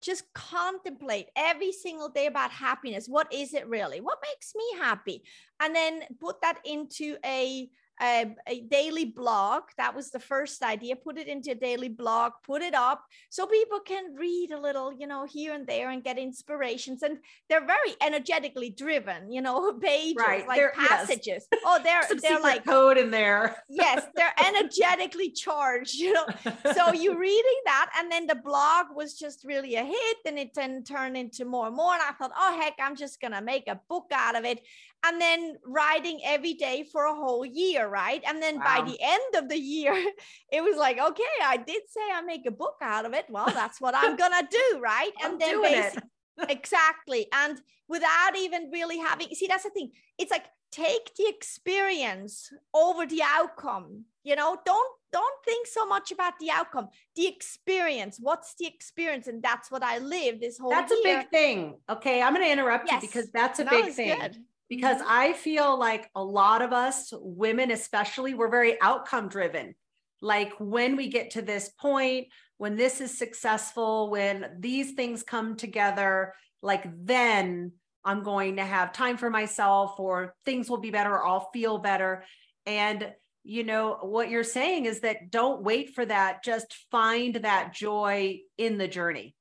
just 0.00 0.32
contemplate 0.32 1.26
every 1.36 1.72
single 1.72 2.08
day 2.08 2.26
about 2.26 2.50
happiness. 2.50 3.08
What 3.08 3.32
is 3.32 3.54
it 3.54 3.66
really? 3.68 4.00
What 4.00 4.18
makes 4.22 4.54
me 4.54 4.64
happy? 4.78 5.22
And 5.60 5.74
then 5.74 6.02
put 6.20 6.40
that 6.42 6.58
into 6.64 7.16
a 7.24 7.68
a, 8.00 8.34
a, 8.46 8.60
daily 8.60 9.04
blog. 9.04 9.62
That 9.76 9.94
was 9.94 10.10
the 10.10 10.20
first 10.20 10.62
idea. 10.62 10.96
Put 10.96 11.18
it 11.18 11.26
into 11.26 11.52
a 11.52 11.54
daily 11.54 11.88
blog, 11.88 12.32
put 12.44 12.62
it 12.62 12.74
up 12.74 13.04
so 13.30 13.46
people 13.46 13.80
can 13.80 14.14
read 14.14 14.52
a 14.52 14.60
little, 14.60 14.92
you 14.92 15.06
know, 15.06 15.24
here 15.24 15.54
and 15.54 15.66
there 15.66 15.90
and 15.90 16.02
get 16.02 16.18
inspirations. 16.18 17.02
And 17.02 17.18
they're 17.48 17.66
very 17.66 17.94
energetically 18.02 18.70
driven, 18.70 19.32
you 19.32 19.40
know, 19.40 19.72
pages 19.82 20.16
right. 20.16 20.46
like 20.46 20.58
they're, 20.58 20.72
passages. 20.72 21.46
Yes. 21.50 21.62
Oh, 21.64 21.80
they're 21.82 22.02
they're 22.20 22.40
like 22.40 22.64
code 22.64 22.98
in 22.98 23.10
there. 23.10 23.56
yes, 23.68 24.06
they're 24.14 24.34
energetically 24.46 25.30
charged, 25.30 25.94
you 25.94 26.12
know. 26.12 26.26
So 26.74 26.92
you're 26.92 27.18
reading 27.18 27.60
that, 27.64 27.90
and 27.98 28.10
then 28.10 28.26
the 28.26 28.36
blog 28.36 28.86
was 28.94 29.14
just 29.14 29.44
really 29.44 29.74
a 29.76 29.84
hit, 29.84 30.16
and 30.26 30.38
it 30.38 30.54
then 30.54 30.84
turned 30.84 31.16
into 31.16 31.44
more 31.44 31.66
and 31.66 31.76
more. 31.76 31.94
And 31.94 32.02
I 32.02 32.12
thought, 32.12 32.32
oh 32.36 32.58
heck, 32.60 32.74
I'm 32.80 32.96
just 32.96 33.20
gonna 33.20 33.42
make 33.42 33.68
a 33.68 33.80
book 33.88 34.06
out 34.12 34.36
of 34.36 34.44
it 34.44 34.60
and 35.06 35.20
then 35.20 35.56
writing 35.64 36.20
every 36.24 36.54
day 36.54 36.84
for 36.90 37.04
a 37.04 37.14
whole 37.14 37.44
year, 37.44 37.87
right? 37.88 38.22
And 38.26 38.42
then 38.42 38.58
wow. 38.58 38.64
by 38.64 38.90
the 38.90 38.98
end 39.00 39.34
of 39.36 39.48
the 39.48 39.58
year, 39.58 39.92
it 40.52 40.62
was 40.62 40.76
like, 40.76 40.98
okay, 40.98 41.22
I 41.42 41.56
did 41.56 41.82
say 41.88 42.00
I 42.12 42.20
make 42.22 42.46
a 42.46 42.50
book 42.50 42.76
out 42.82 43.04
of 43.04 43.12
it. 43.14 43.26
Well, 43.28 43.46
that's 43.46 43.80
what 43.80 43.94
I'm 43.96 44.16
gonna 44.22 44.48
do, 44.50 44.80
right? 44.80 45.10
I'm 45.22 45.32
and 45.32 45.40
then 45.40 45.62
basically, 45.62 46.02
exactly. 46.48 47.26
And 47.32 47.60
without 47.88 48.36
even 48.36 48.70
really 48.72 48.98
having 48.98 49.28
see, 49.34 49.46
that's 49.46 49.64
the 49.64 49.70
thing. 49.70 49.92
It's 50.18 50.30
like 50.30 50.46
take 50.70 51.14
the 51.16 51.26
experience 51.28 52.52
over 52.74 53.06
the 53.06 53.22
outcome. 53.24 54.04
You 54.24 54.36
know, 54.36 54.58
don't 54.64 54.98
don't 55.12 55.44
think 55.44 55.66
so 55.66 55.86
much 55.86 56.12
about 56.12 56.34
the 56.38 56.50
outcome 56.50 56.88
the 57.16 57.26
experience 57.26 58.18
what's 58.20 58.54
the 58.56 58.66
experience 58.66 59.26
and 59.26 59.42
that's 59.42 59.70
what 59.70 59.82
i 59.82 59.98
live 59.98 60.40
this 60.40 60.58
whole 60.58 60.70
that's 60.70 60.92
year. 60.92 61.00
a 61.00 61.22
big 61.22 61.30
thing 61.30 61.74
okay 61.88 62.20
i'm 62.20 62.34
going 62.34 62.44
to 62.44 62.52
interrupt 62.52 62.86
yes. 62.86 63.02
you 63.02 63.08
because 63.08 63.30
that's 63.30 63.58
a 63.58 63.64
no, 63.64 63.70
big 63.70 63.92
thing 63.92 64.18
good 64.18 64.36
because. 64.68 65.00
I 65.06 65.32
feel 65.32 65.78
like 65.78 66.10
a 66.14 66.22
lot 66.22 66.62
of 66.62 66.72
us 66.72 67.12
women, 67.12 67.70
especially, 67.70 68.34
we're 68.34 68.50
very 68.50 68.80
outcome 68.80 69.28
driven. 69.28 69.74
Like 70.20 70.52
when 70.58 70.96
we 70.96 71.08
get 71.08 71.32
to 71.32 71.42
this 71.42 71.68
point, 71.68 72.28
when 72.56 72.76
this 72.76 73.00
is 73.00 73.16
successful, 73.16 74.10
when 74.10 74.46
these 74.58 74.92
things 74.92 75.22
come 75.22 75.56
together, 75.56 76.34
like 76.62 76.84
then 77.04 77.72
I'm 78.04 78.22
going 78.22 78.56
to 78.56 78.64
have 78.64 78.92
time 78.92 79.16
for 79.16 79.30
myself 79.30 79.98
or 79.98 80.34
things 80.44 80.68
will 80.68 80.78
be 80.78 80.90
better 80.90 81.12
or 81.12 81.24
I'll 81.24 81.50
feel 81.52 81.78
better. 81.78 82.24
And 82.66 83.12
you 83.48 83.64
know 83.64 83.98
what 84.02 84.28
you're 84.28 84.44
saying 84.44 84.84
is 84.84 85.00
that 85.00 85.30
don't 85.30 85.62
wait 85.62 85.94
for 85.94 86.04
that 86.04 86.44
just 86.44 86.74
find 86.90 87.36
that 87.36 87.72
joy 87.72 88.38
in 88.58 88.76
the 88.76 88.86
journey 88.86 89.34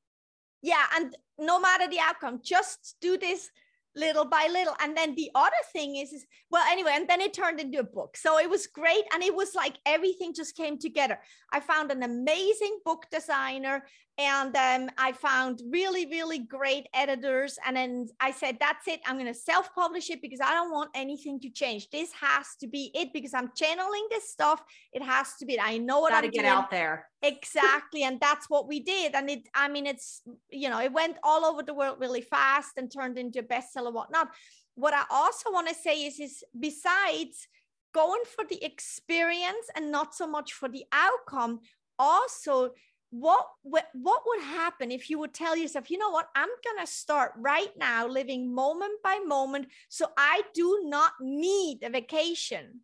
yeah 0.62 0.86
and 0.96 1.13
no 1.38 1.60
matter 1.60 1.89
the 1.89 2.00
outcome 2.00 2.39
just 2.41 2.96
do 3.01 3.17
this 3.17 3.50
little 3.97 4.25
by 4.25 4.47
little. 4.51 4.75
And 4.81 4.95
then 4.95 5.15
the 5.15 5.29
other 5.35 5.51
thing 5.73 5.97
is, 5.97 6.13
is 6.13 6.25
well 6.49 6.63
anyway 6.69 6.91
and 6.93 7.07
then 7.07 7.19
it 7.19 7.33
turned 7.33 7.59
into 7.59 7.79
a 7.79 7.83
book. 7.83 8.15
So 8.15 8.39
it 8.39 8.49
was 8.49 8.67
great. 8.67 9.03
And 9.13 9.23
it 9.23 9.35
was 9.35 9.55
like 9.55 9.77
everything 9.85 10.33
just 10.33 10.55
came 10.55 10.77
together. 10.77 11.19
I 11.51 11.59
found 11.59 11.91
an 11.91 12.03
amazing 12.03 12.79
book 12.85 13.07
designer 13.11 13.85
and 14.17 14.55
um, 14.55 14.89
i 14.97 15.12
found 15.12 15.62
really 15.69 16.05
really 16.07 16.39
great 16.39 16.88
editors 16.93 17.59
and 17.65 17.77
then 17.77 18.07
i 18.19 18.31
said 18.31 18.57
that's 18.59 18.88
it. 18.88 19.00
I'm 19.05 19.15
going 19.15 19.27
to 19.27 19.33
self-publish 19.33 20.09
it 20.09 20.21
because 20.21 20.39
i 20.41 20.51
don't 20.51 20.71
want 20.71 20.89
anything 20.95 21.39
to 21.41 21.50
change. 21.50 21.89
This 21.89 22.12
has 22.13 22.55
to 22.62 22.67
be 22.67 22.91
it 22.93 23.13
because 23.13 23.33
i'm 23.33 23.51
channeling 23.55 24.07
this 24.09 24.29
stuff. 24.29 24.63
It 24.93 25.03
has 25.03 25.36
to 25.39 25.45
be 25.45 25.59
i 25.59 25.77
know 25.77 26.00
what 26.00 26.12
Gotta 26.12 26.27
i'm 26.27 26.31
get 26.31 26.41
doing. 26.41 26.51
out 26.51 26.71
there. 26.71 27.07
Exactly 27.21 28.03
and 28.03 28.19
that's 28.19 28.50
what 28.50 28.67
we 28.67 28.79
did 28.79 29.15
and 29.15 29.29
it 29.29 29.47
i 29.53 29.67
mean 29.67 29.86
it's 29.86 30.21
you 30.50 30.69
know 30.69 30.79
it 30.79 30.91
went 30.91 31.17
all 31.24 31.45
over 31.45 31.63
the 31.63 31.74
world 31.74 31.97
really 32.00 32.21
fast 32.21 32.74
and 32.77 32.91
turned 32.91 33.17
into 33.17 33.39
a 33.39 33.43
bestseller 33.43 33.93
whatnot. 33.93 34.29
What 34.75 34.93
i 34.93 35.03
also 35.09 35.51
want 35.51 35.67
to 35.67 35.75
say 35.75 36.05
is 36.05 36.19
is 36.19 36.43
besides 36.59 37.47
going 37.93 38.21
for 38.36 38.45
the 38.45 38.63
experience 38.63 39.67
and 39.75 39.91
not 39.91 40.13
so 40.13 40.27
much 40.27 40.53
for 40.53 40.69
the 40.69 40.86
outcome 40.91 41.59
also 42.00 42.71
what, 43.11 43.47
what 43.93 44.21
would 44.25 44.43
happen 44.43 44.91
if 44.91 45.09
you 45.09 45.19
would 45.19 45.33
tell 45.33 45.55
yourself 45.55 45.89
you 45.89 45.97
know 45.97 46.09
what? 46.09 46.29
I'm 46.35 46.49
going 46.63 46.85
to 46.85 46.91
start 46.91 47.31
right 47.37 47.71
now 47.77 48.07
living 48.07 48.53
moment 48.53 48.93
by 49.03 49.19
moment 49.25 49.67
so 49.89 50.07
i 50.17 50.41
do 50.53 50.81
not 50.83 51.13
need 51.21 51.79
a 51.83 51.89
vacation 51.89 52.81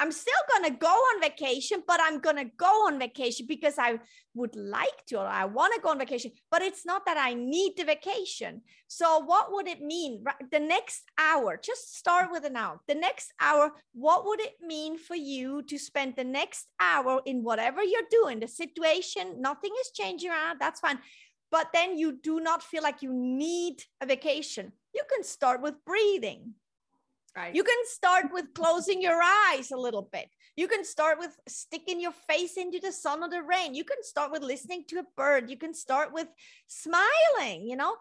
I'm 0.00 0.12
still 0.12 0.42
going 0.52 0.72
to 0.72 0.78
go 0.78 0.86
on 0.86 1.20
vacation, 1.20 1.82
but 1.86 2.00
I'm 2.00 2.20
going 2.20 2.36
to 2.36 2.50
go 2.56 2.86
on 2.86 3.00
vacation 3.00 3.46
because 3.48 3.74
I 3.78 3.98
would 4.34 4.54
like 4.54 5.04
to, 5.08 5.18
or 5.18 5.26
I 5.26 5.44
want 5.44 5.74
to 5.74 5.80
go 5.80 5.88
on 5.88 5.98
vacation, 5.98 6.30
but 6.52 6.62
it's 6.62 6.86
not 6.86 7.04
that 7.06 7.16
I 7.18 7.34
need 7.34 7.72
the 7.76 7.84
vacation. 7.84 8.62
So, 8.86 9.18
what 9.18 9.52
would 9.52 9.66
it 9.66 9.80
mean? 9.80 10.24
The 10.52 10.60
next 10.60 11.02
hour, 11.18 11.58
just 11.62 11.96
start 11.96 12.30
with 12.30 12.44
an 12.44 12.56
hour. 12.56 12.80
The 12.86 12.94
next 12.94 13.32
hour, 13.40 13.72
what 13.92 14.24
would 14.24 14.40
it 14.40 14.54
mean 14.62 14.98
for 14.98 15.16
you 15.16 15.62
to 15.64 15.78
spend 15.78 16.14
the 16.14 16.24
next 16.24 16.68
hour 16.78 17.20
in 17.26 17.42
whatever 17.42 17.82
you're 17.82 18.02
doing? 18.08 18.38
The 18.38 18.48
situation, 18.48 19.40
nothing 19.40 19.72
is 19.80 19.90
changing 19.90 20.30
around, 20.30 20.58
that's 20.60 20.80
fine. 20.80 21.00
But 21.50 21.70
then 21.72 21.98
you 21.98 22.18
do 22.22 22.38
not 22.38 22.62
feel 22.62 22.82
like 22.82 23.02
you 23.02 23.12
need 23.12 23.82
a 24.00 24.06
vacation. 24.06 24.72
You 24.94 25.02
can 25.12 25.24
start 25.24 25.60
with 25.60 25.84
breathing 25.84 26.54
Right. 27.36 27.54
You 27.54 27.62
can 27.62 27.78
start 27.84 28.26
with 28.32 28.46
closing 28.54 29.00
your 29.00 29.20
eyes 29.22 29.70
a 29.70 29.76
little 29.76 30.08
bit. 30.10 30.28
You 30.56 30.66
can 30.66 30.84
start 30.84 31.18
with 31.18 31.36
sticking 31.46 32.00
your 32.00 32.12
face 32.28 32.56
into 32.56 32.80
the 32.80 32.90
sun 32.90 33.22
or 33.22 33.30
the 33.30 33.42
rain. 33.42 33.74
You 33.74 33.84
can 33.84 34.02
start 34.02 34.32
with 34.32 34.42
listening 34.42 34.84
to 34.88 34.98
a 34.98 35.04
bird. 35.16 35.48
You 35.48 35.56
can 35.56 35.72
start 35.72 36.12
with 36.12 36.28
smiling, 36.66 37.68
you 37.68 37.76
know. 37.76 37.94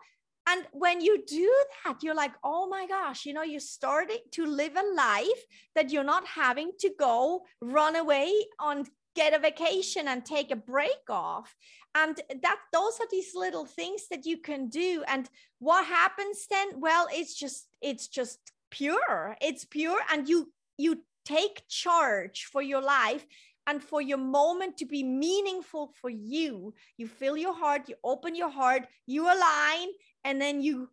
And 0.50 0.66
when 0.72 1.02
you 1.02 1.24
do 1.28 1.54
that, 1.84 1.98
you're 2.02 2.16
like, 2.16 2.32
oh 2.44 2.68
my 2.68 2.88
gosh, 2.88 3.26
you 3.26 3.34
know, 3.34 3.44
you're 3.44 3.60
starting 3.60 4.20
to 4.32 4.46
live 4.46 4.76
a 4.76 4.96
life 4.96 5.44
that 5.76 5.92
you're 5.92 6.06
not 6.06 6.26
having 6.26 6.72
to 6.80 6.90
go 6.98 7.44
run 7.62 7.98
away 7.98 8.34
on 8.60 8.86
get 9.18 9.34
a 9.34 9.40
vacation 9.40 10.08
and 10.08 10.24
take 10.24 10.52
a 10.52 10.56
break 10.56 11.10
off 11.10 11.56
and 11.96 12.22
that 12.44 12.60
those 12.72 13.00
are 13.00 13.08
these 13.10 13.32
little 13.34 13.66
things 13.66 14.04
that 14.12 14.28
you 14.28 14.38
can 14.38 14.70
do 14.70 15.04
and 15.08 15.28
what 15.58 15.84
happens 15.88 16.46
then 16.52 16.68
well 16.80 17.08
it's 17.12 17.34
just 17.34 17.68
it's 17.82 18.08
just 18.08 18.38
pure. 18.78 19.36
It's 19.42 19.66
pure 19.66 20.00
and 20.12 20.28
you 20.30 20.52
you 20.78 21.04
take 21.26 21.64
charge 21.68 22.48
for 22.52 22.62
your 22.62 22.82
life 22.82 23.26
and 23.66 23.84
for 23.84 24.02
your 24.02 24.18
moment 24.18 24.78
to 24.78 24.86
be 24.86 25.04
meaningful 25.04 25.94
for 26.00 26.10
you. 26.10 26.74
You 26.98 27.08
fill 27.08 27.38
your 27.38 27.56
heart 27.56 27.90
you 27.90 27.96
open 28.04 28.36
your 28.36 28.50
heart 28.50 28.84
you 29.06 29.26
align 29.26 29.88
and 30.24 30.42
then 30.42 30.62
you 30.62 30.90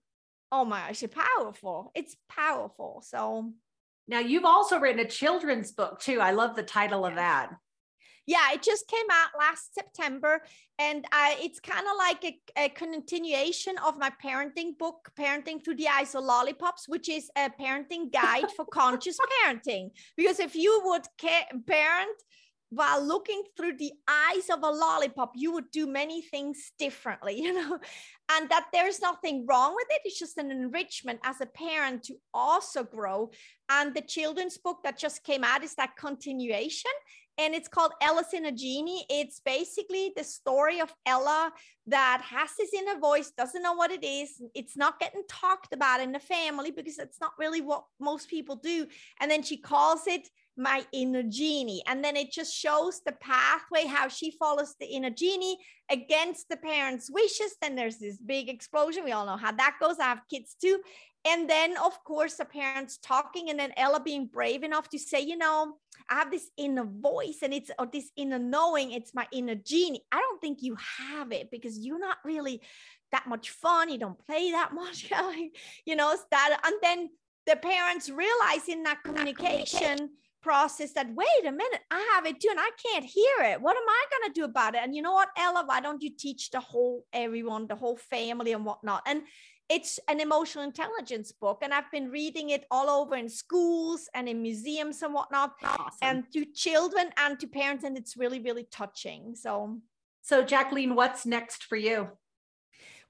oh 0.51 0.65
my 0.65 0.89
gosh 0.89 1.03
it's 1.03 1.15
powerful. 1.15 1.93
It's 1.95 2.17
powerful. 2.29 3.03
So 3.07 3.53
now 4.09 4.21
you've 4.21 4.45
also 4.45 4.79
written 4.79 5.05
a 5.05 5.09
children's 5.09 5.73
book 5.73 6.01
too. 6.01 6.21
I 6.21 6.33
love 6.33 6.57
the 6.57 6.63
title 6.63 7.05
of 7.05 7.17
that 7.17 7.51
yeah, 8.27 8.53
it 8.53 8.63
just 8.63 8.89
came 8.89 9.07
out 9.11 9.31
last 9.39 9.75
September, 9.75 10.41
and 10.79 11.05
I, 11.13 11.37
it's 11.41 11.61
kind 11.61 11.87
of 11.87 11.97
like 11.99 12.25
a, 12.25 12.65
a, 12.65 12.69
continuation 12.71 13.77
of 13.87 13.99
my 13.99 14.11
parenting 14.25 14.79
book, 14.79 15.11
Parenting 15.19 15.63
Through 15.63 15.77
the 15.77 15.89
Eyes 15.89 16.15
of 16.15 16.25
Lollipops, 16.25 16.89
which 16.89 17.09
is 17.09 17.31
a 17.37 17.51
parenting 17.51 18.13
guide 18.13 18.51
for 18.57 18.65
conscious 18.65 19.19
parenting. 19.45 19.91
Because 20.17 20.41
if 20.41 20.55
you 20.57 20.81
would 20.85 21.03
parent 21.67 22.17
while 22.75 23.05
looking 23.05 23.43
through 23.57 23.77
the 23.77 23.93
eyes 24.09 24.51
of 24.51 24.63
a 24.63 24.71
lollipop, 24.71 25.33
you 25.37 25.53
would 25.53 25.71
do 25.71 25.87
many 25.87 26.23
things 26.23 26.73
differently, 26.79 27.41
you 27.41 27.53
know, 27.53 27.79
and 28.33 28.49
that 28.49 28.67
there's 28.73 29.01
nothing 29.01 29.47
wrong 29.47 29.75
with 29.75 29.87
it. 29.91 30.03
It's 30.05 30.19
just 30.19 30.39
an 30.39 30.51
enrichment 30.51 31.21
as 31.25 31.41
a 31.41 31.47
parent 31.47 32.05
to 32.05 32.15
also 32.33 32.83
grow. 32.83 33.31
And 33.71 33.95
the 33.95 34.03
children's 34.03 34.59
book 34.59 34.79
that 34.85 34.99
just 34.99 35.23
came 35.25 35.45
out 35.45 35.63
is 35.63 35.75
that 35.77 35.97
continuation 35.97 36.91
and 37.39 37.55
it's 37.55 37.69
called 37.69 37.93
Ella's 38.01 38.33
Inner 38.33 38.53
Genie. 38.53 39.05
It's 39.09 39.41
basically 39.45 40.13
the 40.17 40.25
story 40.25 40.81
of 40.81 40.93
Ella 41.05 41.53
that 41.87 42.23
has 42.25 42.51
this 42.59 42.73
inner 42.73 42.99
voice, 42.99 43.33
doesn't 43.37 43.63
know 43.63 43.75
what 43.75 43.91
it 43.91 44.05
is. 44.05 44.41
It's 44.55 44.77
not 44.77 45.01
getting 45.01 45.23
talked 45.29 45.75
about 45.75 46.01
in 46.01 46.13
the 46.13 46.21
family 46.21 46.71
because 46.71 46.99
it's 46.99 47.21
not 47.21 47.33
really 47.39 47.61
what 47.61 47.85
most 48.01 48.29
people 48.29 48.57
do. 48.57 48.87
And 49.21 49.31
then 49.31 49.43
she 49.43 49.57
calls 49.57 50.07
it 50.07 50.29
my 50.57 50.87
inner 50.93 51.23
genie. 51.23 51.83
And 51.87 52.03
then 52.05 52.17
it 52.17 52.31
just 52.31 52.55
shows 52.55 53.01
the 53.05 53.13
pathway, 53.13 53.87
how 53.87 54.09
she 54.09 54.31
follows 54.31 54.77
the 54.79 54.87
inner 54.87 55.11
genie 55.11 55.59
against 55.91 56.49
the 56.49 56.57
parents' 56.57 57.11
wishes. 57.11 57.57
Then 57.61 57.75
there's 57.75 57.99
this 57.99 58.19
big 58.19 58.49
explosion. 58.49 59.05
We 59.05 59.13
all 59.13 59.27
know 59.27 59.37
how 59.37 59.53
that 59.53 59.77
goes. 59.81 59.99
I 59.99 60.05
have 60.05 60.23
kids 60.31 60.57
too. 60.61 60.79
And 61.27 61.49
then, 61.49 61.77
of 61.79 62.03
course, 62.05 62.35
the 62.35 62.45
parents 62.45 62.99
talking, 62.99 63.49
and 63.49 63.59
then 63.59 63.73
Ella 63.77 64.01
being 64.01 64.27
brave 64.27 64.63
enough 64.63 64.91
to 64.91 64.99
say, 64.99 65.21
you 65.21 65.39
know, 65.39 65.77
I 66.11 66.17
have 66.17 66.31
this 66.31 66.51
inner 66.59 66.85
voice 66.85 67.39
and 67.43 67.55
it's 67.55 67.71
or 67.79 67.87
this 67.87 68.11
inner 68.17 68.39
knowing, 68.39 68.93
it's 68.93 69.15
my 69.15 69.27
inner 69.33 69.55
genie. 69.55 70.05
I 70.13 70.21
don't 70.21 70.41
think 70.41 70.59
you 70.61 70.77
have 71.09 71.33
it 71.33 71.51
because 71.51 71.79
you're 71.79 71.99
not 71.99 72.19
really 72.25 72.61
that 73.13 73.27
much 73.27 73.51
fun. 73.51 73.89
You 73.89 73.99
don't 73.99 74.27
play 74.27 74.51
that 74.51 74.73
much, 74.75 75.11
you 75.87 75.97
know, 75.97 76.15
that. 76.31 76.61
And 76.65 76.75
then 76.83 77.09
the 77.47 77.57
parents 77.57 78.11
realize 78.11 78.69
in 78.69 78.83
that 78.83 79.03
communication 79.03 80.11
process 80.43 80.93
that 80.93 81.07
wait 81.15 81.47
a 81.47 81.51
minute 81.51 81.81
i 81.91 82.13
have 82.15 82.27
it 82.27 82.39
too 82.39 82.49
and 82.51 82.61
i 82.61 82.69
can't 82.87 83.07
hear 83.07 83.51
it 83.51 83.59
what 83.63 83.79
am 83.79 83.89
i 83.89 84.05
going 84.11 84.31
to 84.31 84.39
do 84.39 84.45
about 84.45 84.75
it 84.75 84.83
and 84.85 84.95
you 84.95 85.01
know 85.01 85.15
what 85.15 85.31
ella 85.39 85.63
why 85.65 85.81
don't 85.81 86.03
you 86.03 86.11
teach 86.19 86.51
the 86.51 86.61
whole 86.61 87.03
everyone 87.15 87.67
the 87.67 87.75
whole 87.75 87.97
family 87.97 88.53
and 88.53 88.63
whatnot 88.63 89.03
and 89.07 89.23
it's 89.69 89.99
an 90.09 90.21
emotional 90.21 90.65
intelligence 90.65 91.33
book 91.33 91.59
and 91.63 91.73
i've 91.73 91.91
been 91.91 92.11
reading 92.11 92.51
it 92.51 92.65
all 92.71 92.91
over 92.91 93.17
in 93.17 93.29
schools 93.29 94.09
and 94.15 94.29
in 94.29 94.43
museums 94.43 95.03
and 95.03 95.15
whatnot 95.15 95.53
awesome. 95.65 95.89
and 96.03 96.25
to 96.33 96.45
children 96.45 97.11
and 97.17 97.41
to 97.41 97.47
parents 97.47 97.85
and 97.85 97.97
it's 97.97 98.17
really 98.17 98.41
really 98.41 98.67
touching 98.71 99.35
so 99.35 99.79
so 100.23 100.43
jacqueline 100.43 100.95
what's 100.95 101.25
next 101.25 101.65
for 101.65 101.77
you 101.77 102.09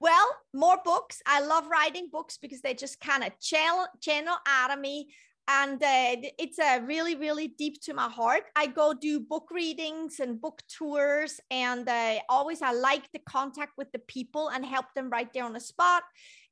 well, 0.00 0.28
more 0.52 0.78
books. 0.84 1.22
I 1.24 1.40
love 1.40 1.66
writing 1.68 2.08
books 2.12 2.36
because 2.36 2.60
they 2.60 2.74
just 2.74 3.00
kind 3.00 3.24
of 3.24 3.38
channel, 3.40 3.86
channel 4.02 4.36
out 4.46 4.70
of 4.70 4.78
me 4.78 5.08
and 5.48 5.82
uh, 5.82 6.16
it's 6.38 6.58
a 6.58 6.76
uh, 6.76 6.78
really 6.80 7.14
really 7.14 7.48
deep 7.48 7.80
to 7.82 7.94
my 7.94 8.08
heart. 8.08 8.44
I 8.56 8.66
go 8.66 8.94
do 8.94 9.20
book 9.20 9.48
readings 9.50 10.20
and 10.20 10.40
book 10.40 10.62
tours 10.68 11.40
and 11.50 11.88
uh, 11.88 12.18
always 12.28 12.62
i 12.62 12.72
like 12.72 13.10
the 13.12 13.20
contact 13.28 13.72
with 13.76 13.90
the 13.92 13.98
people 14.00 14.48
and 14.48 14.64
help 14.64 14.86
them 14.94 15.10
right 15.10 15.32
there 15.32 15.44
on 15.44 15.52
the 15.52 15.60
spot. 15.60 16.02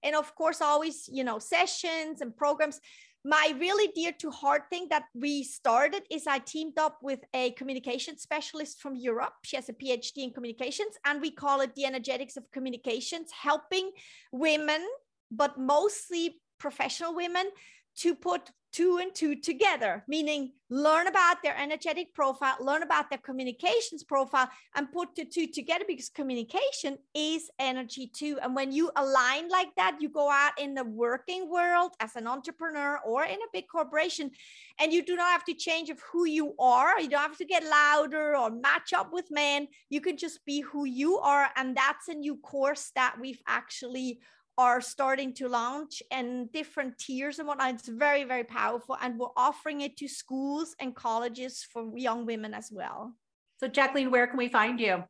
And 0.02 0.14
of 0.14 0.34
course 0.34 0.60
always 0.60 1.08
you 1.10 1.24
know 1.24 1.38
sessions 1.38 2.20
and 2.20 2.36
programs. 2.36 2.80
My 3.24 3.54
really 3.56 3.86
dear 3.94 4.10
to 4.18 4.32
heart 4.32 4.64
thing 4.68 4.88
that 4.90 5.04
we 5.14 5.44
started 5.44 6.02
is 6.10 6.26
i 6.26 6.38
teamed 6.38 6.78
up 6.78 6.98
with 7.02 7.20
a 7.32 7.52
communication 7.52 8.18
specialist 8.18 8.80
from 8.80 8.96
europe. 8.96 9.34
She 9.44 9.56
has 9.56 9.68
a 9.68 9.74
phd 9.74 10.16
in 10.16 10.32
communications 10.32 10.98
and 11.06 11.20
we 11.20 11.30
call 11.30 11.60
it 11.60 11.74
the 11.74 11.86
energetics 11.86 12.36
of 12.36 12.50
communications 12.50 13.30
helping 13.30 13.90
women 14.32 14.82
but 15.30 15.58
mostly 15.58 16.40
professional 16.58 17.14
women 17.14 17.46
to 17.96 18.14
put 18.14 18.50
two 18.72 18.98
and 18.98 19.14
two 19.14 19.36
together, 19.36 20.02
meaning 20.08 20.52
learn 20.70 21.06
about 21.06 21.42
their 21.42 21.56
energetic 21.56 22.14
profile, 22.14 22.56
learn 22.58 22.82
about 22.82 23.10
their 23.10 23.18
communications 23.18 24.02
profile, 24.02 24.48
and 24.74 24.90
put 24.90 25.14
the 25.14 25.24
two 25.26 25.46
together 25.46 25.84
because 25.86 26.08
communication 26.08 26.96
is 27.14 27.50
energy 27.58 28.10
too. 28.14 28.38
And 28.42 28.54
when 28.54 28.72
you 28.72 28.90
align 28.96 29.50
like 29.50 29.74
that, 29.76 29.98
you 30.00 30.08
go 30.08 30.30
out 30.30 30.52
in 30.58 30.74
the 30.74 30.84
working 30.84 31.50
world 31.50 31.92
as 32.00 32.16
an 32.16 32.26
entrepreneur 32.26 32.98
or 33.04 33.24
in 33.24 33.34
a 33.34 33.52
big 33.52 33.68
corporation, 33.68 34.30
and 34.80 34.92
you 34.92 35.04
do 35.04 35.16
not 35.16 35.32
have 35.32 35.44
to 35.44 35.54
change 35.54 35.90
of 35.90 36.00
who 36.10 36.24
you 36.24 36.54
are. 36.58 36.98
You 36.98 37.10
don't 37.10 37.20
have 37.20 37.36
to 37.36 37.44
get 37.44 37.64
louder 37.64 38.36
or 38.36 38.50
match 38.50 38.94
up 38.94 39.12
with 39.12 39.30
men. 39.30 39.68
You 39.90 40.00
can 40.00 40.16
just 40.16 40.44
be 40.46 40.62
who 40.62 40.86
you 40.86 41.18
are. 41.18 41.50
And 41.56 41.76
that's 41.76 42.08
a 42.08 42.14
new 42.14 42.36
course 42.36 42.90
that 42.94 43.16
we've 43.20 43.42
actually 43.46 44.20
are 44.58 44.80
starting 44.80 45.32
to 45.34 45.48
launch 45.48 46.02
and 46.10 46.52
different 46.52 46.98
tiers 46.98 47.38
and 47.38 47.48
whatnot. 47.48 47.74
It's 47.74 47.88
very, 47.88 48.24
very 48.24 48.44
powerful. 48.44 48.96
And 49.00 49.18
we're 49.18 49.28
offering 49.36 49.80
it 49.80 49.96
to 49.98 50.08
schools 50.08 50.74
and 50.78 50.94
colleges 50.94 51.66
for 51.72 51.96
young 51.96 52.26
women 52.26 52.54
as 52.54 52.70
well. 52.70 53.14
So, 53.58 53.68
Jacqueline, 53.68 54.10
where 54.10 54.26
can 54.26 54.38
we 54.38 54.48
find 54.48 54.80
you? 54.80 55.04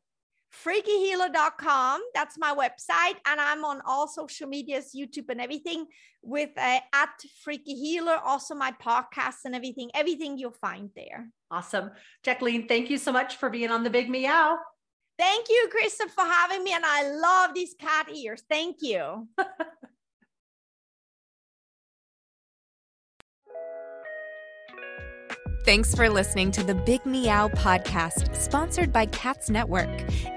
freakyhealer.com 0.52 2.02
that's 2.14 2.36
my 2.36 2.54
website 2.54 3.16
and 3.26 3.40
i'm 3.40 3.64
on 3.64 3.80
all 3.86 4.06
social 4.06 4.46
medias 4.46 4.90
youtube 4.94 5.30
and 5.30 5.40
everything 5.40 5.86
with 6.22 6.50
uh, 6.58 6.78
at 6.92 7.08
freaky 7.42 7.74
healer 7.74 8.18
also 8.22 8.54
my 8.54 8.70
podcast 8.72 9.46
and 9.46 9.54
everything 9.54 9.90
everything 9.94 10.36
you'll 10.36 10.52
find 10.52 10.90
there 10.94 11.30
awesome 11.50 11.90
jacqueline 12.22 12.68
thank 12.68 12.90
you 12.90 12.98
so 12.98 13.10
much 13.10 13.36
for 13.36 13.48
being 13.48 13.70
on 13.70 13.82
the 13.82 13.88
big 13.88 14.10
meow 14.10 14.58
Thank 15.22 15.48
you, 15.50 15.68
Kristen, 15.70 16.08
for 16.08 16.24
having 16.24 16.64
me. 16.64 16.72
And 16.74 16.84
I 16.84 17.08
love 17.08 17.54
these 17.54 17.74
cat 17.74 18.08
ears. 18.12 18.42
Thank 18.48 18.82
you. 18.82 19.28
Thanks 25.64 25.94
for 25.94 26.10
listening 26.10 26.50
to 26.52 26.62
the 26.64 26.74
Big 26.74 27.06
Meow 27.06 27.46
podcast, 27.46 28.34
sponsored 28.34 28.92
by 28.92 29.06
Cats 29.06 29.48
Network. 29.48 29.88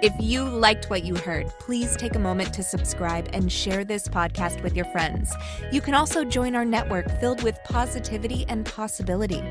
If 0.03 0.13
you 0.19 0.43
liked 0.43 0.91
what 0.91 1.03
you 1.03 1.15
heard, 1.15 1.47
please 1.57 1.97
take 1.97 2.13
a 2.13 2.19
moment 2.19 2.53
to 2.53 2.61
subscribe 2.61 3.29
and 3.33 3.51
share 3.51 3.83
this 3.83 4.07
podcast 4.07 4.61
with 4.61 4.75
your 4.75 4.85
friends. 4.85 5.33
You 5.71 5.81
can 5.81 5.95
also 5.95 6.23
join 6.23 6.55
our 6.55 6.63
network 6.63 7.09
filled 7.19 7.41
with 7.41 7.57
positivity 7.63 8.45
and 8.49 8.67
possibility. 8.67 9.41